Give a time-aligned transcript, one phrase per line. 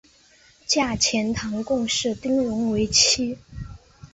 [0.65, 3.37] 嫁钱塘贡士丁睿为妻。